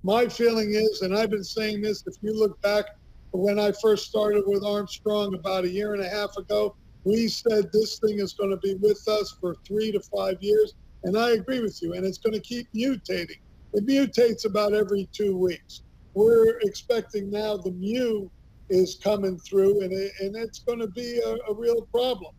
My 0.02 0.28
feeling 0.28 0.74
is, 0.74 1.02
and 1.02 1.16
I've 1.16 1.30
been 1.30 1.44
saying 1.44 1.82
this, 1.82 2.04
if 2.06 2.14
you 2.22 2.38
look 2.38 2.60
back 2.62 2.86
when 3.32 3.58
I 3.58 3.72
first 3.82 4.06
started 4.06 4.44
with 4.46 4.64
Armstrong 4.64 5.34
about 5.34 5.64
a 5.64 5.68
year 5.68 5.94
and 5.94 6.02
a 6.02 6.08
half 6.08 6.36
ago, 6.36 6.74
we 7.04 7.28
said 7.28 7.70
this 7.72 7.98
thing 7.98 8.18
is 8.18 8.32
going 8.32 8.50
to 8.50 8.56
be 8.56 8.74
with 8.74 9.06
us 9.08 9.36
for 9.40 9.54
three 9.66 9.92
to 9.92 10.00
five 10.00 10.36
years. 10.40 10.74
And 11.04 11.16
I 11.16 11.30
agree 11.30 11.60
with 11.60 11.80
you. 11.82 11.94
And 11.94 12.04
it's 12.04 12.18
going 12.18 12.34
to 12.34 12.40
keep 12.40 12.66
mutating. 12.74 13.38
It 13.74 13.86
mutates 13.86 14.44
about 14.44 14.72
every 14.72 15.08
two 15.12 15.36
weeks. 15.36 15.82
We're 16.14 16.58
expecting 16.62 17.30
now 17.30 17.56
the 17.56 17.70
mu 17.72 18.28
is 18.70 18.96
coming 19.02 19.38
through, 19.38 19.82
and, 19.82 19.92
it, 19.92 20.12
and 20.20 20.36
it's 20.36 20.58
going 20.58 20.80
to 20.80 20.88
be 20.88 21.20
a, 21.24 21.50
a 21.50 21.54
real 21.54 21.82
problem. 21.92 22.34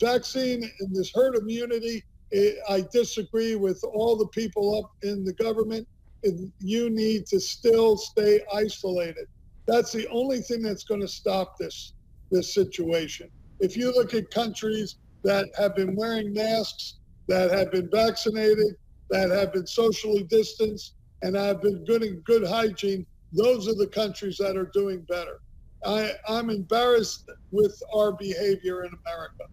Vaccine 0.00 0.68
and 0.80 0.94
this 0.94 1.12
herd 1.14 1.36
immunity 1.36 2.04
Eh, 2.34 2.52
I 2.68 2.82
disagree 2.92 3.54
with 3.54 3.82
all 3.94 4.16
the 4.16 4.26
people 4.28 4.82
up 4.82 4.90
in 5.08 5.24
the 5.24 5.32
government. 5.34 5.86
You 6.58 6.90
need 6.90 7.26
to 7.26 7.38
still 7.38 7.96
stay 7.96 8.40
isolated. 8.52 9.26
That's 9.66 9.92
the 9.92 10.08
only 10.08 10.40
thing 10.40 10.62
that's 10.62 10.84
going 10.84 11.00
to 11.00 11.08
stop 11.08 11.56
this 11.58 11.92
this 12.30 12.52
situation. 12.52 13.30
If 13.60 13.76
you 13.76 13.92
look 13.92 14.14
at 14.14 14.30
countries 14.30 14.96
that 15.22 15.46
have 15.56 15.76
been 15.76 15.94
wearing 15.94 16.32
masks, 16.32 16.98
that 17.28 17.50
have 17.52 17.70
been 17.70 17.88
vaccinated, 17.92 18.74
that 19.10 19.30
have 19.30 19.52
been 19.52 19.66
socially 19.66 20.24
distanced, 20.24 20.94
and 21.22 21.36
have 21.36 21.62
been 21.62 21.84
good 21.84 22.02
in 22.02 22.20
good 22.20 22.46
hygiene, 22.46 23.06
those 23.32 23.68
are 23.68 23.74
the 23.74 23.86
countries 23.86 24.36
that 24.38 24.56
are 24.56 24.70
doing 24.74 25.00
better. 25.08 25.40
I, 25.84 26.12
I'm 26.28 26.50
embarrassed 26.50 27.30
with 27.50 27.80
our 27.94 28.12
behavior 28.12 28.84
in 28.84 28.90
America. 29.06 29.44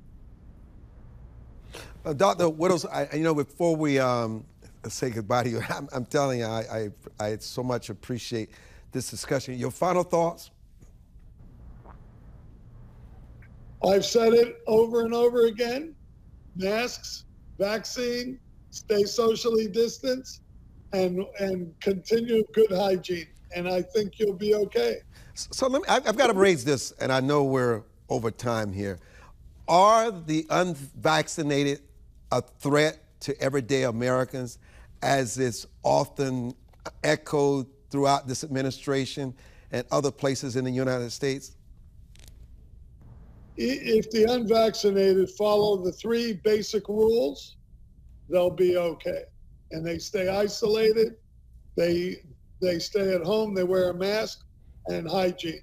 Uh, 2.03 2.13
Dr. 2.13 2.49
Wittles, 2.49 2.85
I, 2.85 3.15
you 3.15 3.23
know, 3.23 3.35
before 3.35 3.75
we 3.75 3.99
um, 3.99 4.43
say 4.87 5.11
goodbye 5.11 5.43
to 5.43 5.49
you, 5.49 5.61
I'm, 5.69 5.87
I'm 5.93 6.05
telling 6.05 6.39
you, 6.39 6.45
I, 6.45 6.91
I, 7.19 7.25
I, 7.25 7.37
so 7.37 7.61
much 7.61 7.89
appreciate 7.89 8.49
this 8.91 9.09
discussion. 9.09 9.57
Your 9.57 9.71
final 9.71 10.03
thoughts? 10.03 10.49
I've 13.87 14.05
said 14.05 14.33
it 14.33 14.61
over 14.67 15.05
and 15.05 15.13
over 15.13 15.45
again 15.45 15.95
masks, 16.55 17.25
vaccine, 17.57 18.39
stay 18.71 19.03
socially 19.03 19.67
distanced, 19.67 20.41
and, 20.93 21.25
and 21.39 21.73
continue 21.81 22.43
good 22.53 22.71
hygiene. 22.71 23.27
And 23.55 23.67
I 23.67 23.81
think 23.81 24.19
you'll 24.19 24.33
be 24.33 24.55
okay. 24.55 24.97
So 25.33 25.67
let 25.67 25.81
me, 25.81 25.87
I've 25.87 26.17
got 26.17 26.27
to 26.27 26.33
raise 26.33 26.65
this, 26.65 26.91
and 26.99 27.11
I 27.11 27.21
know 27.21 27.43
we're 27.43 27.83
over 28.09 28.31
time 28.31 28.73
here. 28.73 28.99
Are 29.67 30.11
the 30.11 30.45
unvaccinated 30.49 31.81
a 32.31 32.41
threat 32.41 33.03
to 33.21 33.39
everyday 33.41 33.83
Americans, 33.83 34.57
as 35.01 35.37
is 35.37 35.67
often 35.83 36.53
echoed 37.03 37.67
throughout 37.89 38.27
this 38.27 38.43
administration 38.43 39.33
and 39.71 39.85
other 39.91 40.11
places 40.11 40.55
in 40.55 40.65
the 40.65 40.71
United 40.71 41.11
States? 41.11 41.55
If 43.57 44.09
the 44.11 44.23
unvaccinated 44.31 45.29
follow 45.31 45.77
the 45.77 45.91
three 45.91 46.33
basic 46.33 46.87
rules, 46.87 47.57
they'll 48.29 48.49
be 48.49 48.77
okay. 48.77 49.23
And 49.71 49.85
they 49.85 49.97
stay 49.97 50.27
isolated, 50.27 51.15
they 51.75 52.23
they 52.61 52.79
stay 52.79 53.13
at 53.13 53.23
home, 53.23 53.55
they 53.55 53.63
wear 53.63 53.89
a 53.89 53.93
mask, 53.93 54.45
and 54.87 55.09
hygiene. 55.09 55.61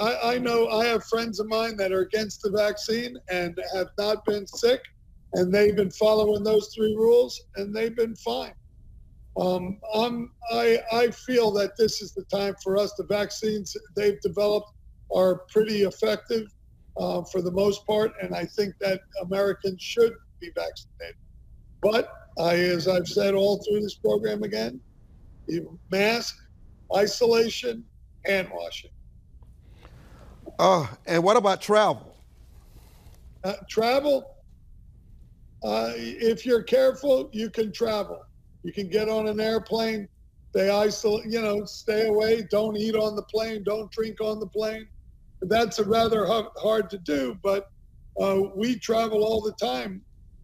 I, 0.00 0.34
I 0.34 0.38
know 0.38 0.68
I 0.68 0.86
have 0.86 1.04
friends 1.04 1.40
of 1.40 1.48
mine 1.48 1.76
that 1.78 1.90
are 1.92 2.02
against 2.02 2.42
the 2.42 2.50
vaccine 2.50 3.16
and 3.28 3.58
have 3.74 3.88
not 3.98 4.24
been 4.24 4.46
sick, 4.46 4.80
and 5.34 5.52
they've 5.52 5.76
been 5.76 5.90
following 5.90 6.42
those 6.42 6.72
three 6.74 6.94
rules, 6.96 7.40
and 7.56 7.74
they've 7.74 7.94
been 7.94 8.16
fine. 8.16 8.54
Um, 9.36 9.80
I, 10.52 10.78
I 10.92 11.10
feel 11.10 11.50
that 11.52 11.76
this 11.76 12.00
is 12.00 12.12
the 12.12 12.22
time 12.24 12.54
for 12.62 12.76
us. 12.76 12.94
The 12.94 13.04
vaccines 13.04 13.76
they've 13.96 14.20
developed 14.20 14.70
are 15.14 15.40
pretty 15.52 15.82
effective 15.82 16.46
uh, 16.96 17.22
for 17.24 17.42
the 17.42 17.50
most 17.50 17.84
part, 17.86 18.12
and 18.22 18.34
I 18.34 18.44
think 18.44 18.74
that 18.80 19.00
Americans 19.22 19.82
should 19.82 20.14
be 20.40 20.50
vaccinated. 20.54 21.16
But 21.82 22.12
I, 22.38 22.54
as 22.54 22.86
I've 22.86 23.08
said 23.08 23.34
all 23.34 23.62
through 23.64 23.80
this 23.80 23.94
program 23.94 24.44
again, 24.44 24.80
mask, 25.90 26.36
isolation, 26.94 27.84
hand 28.24 28.48
washing. 28.52 28.90
Oh, 30.58 30.88
and 31.06 31.22
what 31.22 31.36
about 31.36 31.60
travel? 31.60 32.16
Uh, 33.42 33.54
travel, 33.68 34.33
uh, 35.64 35.92
if 35.96 36.44
you're 36.44 36.62
careful, 36.62 37.30
you 37.32 37.50
can 37.50 37.72
travel. 37.72 38.20
You 38.62 38.72
can 38.72 38.88
get 38.88 39.08
on 39.08 39.26
an 39.28 39.40
airplane. 39.40 40.08
They 40.52 40.70
isolate, 40.70 41.24
you 41.30 41.40
know, 41.40 41.64
stay 41.64 42.06
away. 42.06 42.46
Don't 42.50 42.76
eat 42.76 42.94
on 42.94 43.16
the 43.16 43.24
plane. 43.24 43.64
Don't 43.64 43.90
drink 43.90 44.20
on 44.20 44.38
the 44.38 44.46
plane. 44.46 44.86
That's 45.42 45.78
a 45.78 45.84
rather 45.84 46.26
hard 46.56 46.90
to 46.90 46.98
do, 46.98 47.36
but 47.42 47.66
uh, 48.20 48.40
we 48.54 48.78
travel 48.78 49.24
all 49.24 49.40
the 49.40 49.54
time 49.54 50.02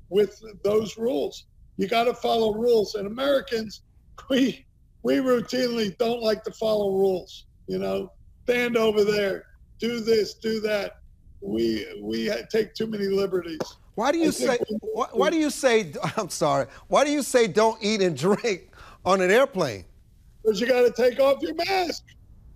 with 0.08 0.40
those 0.64 0.98
rules. 0.98 1.46
You 1.76 1.86
got 1.86 2.04
to 2.04 2.14
follow 2.14 2.54
rules. 2.54 2.94
And 2.94 3.06
Americans, 3.06 3.82
we 4.30 4.66
we 5.02 5.16
routinely 5.16 5.96
don't 5.98 6.22
like 6.22 6.42
to 6.44 6.52
follow 6.52 6.92
rules. 6.92 7.46
You 7.68 7.78
know, 7.78 8.10
stand 8.44 8.76
over 8.76 9.04
there, 9.04 9.44
do 9.78 10.00
this, 10.00 10.34
do 10.34 10.60
that. 10.60 10.94
We 11.40 11.86
we 12.02 12.30
take 12.50 12.74
too 12.74 12.86
many 12.86 13.06
liberties. 13.06 13.60
Why 14.00 14.12
do 14.12 14.18
you 14.18 14.32
say? 14.32 14.56
Why, 14.94 15.08
why 15.12 15.28
do 15.28 15.36
you 15.36 15.50
say? 15.50 15.92
I'm 16.16 16.30
sorry. 16.30 16.68
Why 16.88 17.04
do 17.04 17.10
you 17.10 17.22
say 17.22 17.46
don't 17.46 17.76
eat 17.82 18.00
and 18.00 18.16
drink 18.16 18.70
on 19.04 19.20
an 19.20 19.30
airplane? 19.30 19.84
Because 20.42 20.58
you 20.58 20.66
got 20.66 20.80
to 20.80 20.90
take 20.90 21.20
off 21.20 21.42
your 21.42 21.54
mask. 21.54 22.04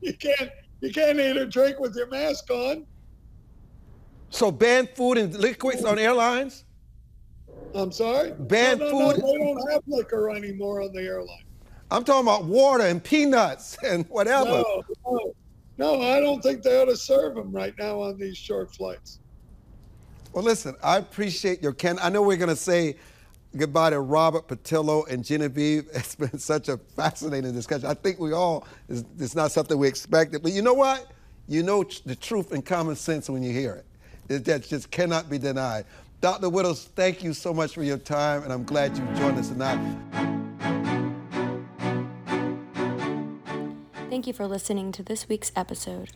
You 0.00 0.14
can't 0.14 0.50
you 0.80 0.90
can't 0.90 1.20
eat 1.20 1.36
or 1.36 1.44
drink 1.44 1.80
with 1.80 1.94
your 1.96 2.06
mask 2.06 2.50
on. 2.50 2.86
So 4.30 4.50
ban 4.50 4.88
food 4.94 5.18
and 5.18 5.36
liquids 5.36 5.84
on 5.84 5.98
airlines? 5.98 6.64
I'm 7.74 7.92
sorry? 7.92 8.30
Ban 8.30 8.78
no, 8.78 8.84
no, 8.86 8.90
food? 8.90 9.22
No, 9.22 9.32
they 9.32 9.38
don't 9.38 9.70
have 9.70 9.82
liquor 9.86 10.30
anymore 10.30 10.80
on 10.80 10.94
the 10.94 11.02
airline. 11.02 11.44
I'm 11.90 12.04
talking 12.04 12.26
about 12.26 12.46
water 12.46 12.84
and 12.84 13.04
peanuts 13.04 13.76
and 13.84 14.06
whatever. 14.08 14.48
No, 14.48 14.82
no, 15.06 15.34
no, 15.76 16.00
I 16.00 16.20
don't 16.20 16.42
think 16.42 16.62
they 16.62 16.80
ought 16.80 16.86
to 16.86 16.96
serve 16.96 17.34
them 17.34 17.52
right 17.52 17.74
now 17.78 18.00
on 18.00 18.16
these 18.16 18.38
short 18.38 18.74
flights. 18.74 19.20
Well, 20.34 20.42
listen, 20.42 20.74
I 20.82 20.98
appreciate 20.98 21.62
your 21.62 21.72
can. 21.72 21.96
I 22.00 22.08
know 22.08 22.20
we're 22.20 22.36
going 22.36 22.48
to 22.48 22.56
say 22.56 22.96
goodbye 23.56 23.90
to 23.90 24.00
Robert 24.00 24.48
Patillo 24.48 25.08
and 25.08 25.24
Genevieve. 25.24 25.86
It's 25.94 26.16
been 26.16 26.38
such 26.40 26.68
a 26.68 26.76
fascinating 26.76 27.52
discussion. 27.52 27.86
I 27.86 27.94
think 27.94 28.18
we 28.18 28.32
all, 28.32 28.66
it's, 28.88 29.36
not 29.36 29.52
something 29.52 29.78
we 29.78 29.86
expected. 29.86 30.42
But 30.42 30.50
you 30.50 30.60
know 30.60 30.74
what? 30.74 31.12
You 31.46 31.62
know 31.62 31.84
the 32.04 32.16
truth 32.16 32.50
and 32.50 32.66
common 32.66 32.96
sense 32.96 33.30
when 33.30 33.44
you 33.44 33.52
hear 33.52 33.74
it. 33.74 34.34
it 34.34 34.44
that 34.46 34.64
just 34.64 34.90
cannot 34.90 35.30
be 35.30 35.38
denied. 35.38 35.84
Dr. 36.20 36.48
Wittles, 36.48 36.86
thank 36.96 37.22
you 37.22 37.32
so 37.32 37.54
much 37.54 37.72
for 37.74 37.84
your 37.84 37.98
time, 37.98 38.42
and 38.42 38.52
I'm 38.52 38.64
glad 38.64 38.96
you 38.96 39.04
joined 39.14 39.38
us 39.38 39.50
tonight. 39.50 39.78
Thank 44.10 44.26
you 44.26 44.32
for 44.32 44.48
listening 44.48 44.90
to 44.92 45.04
this 45.04 45.28
week's 45.28 45.52
episode. 45.54 46.10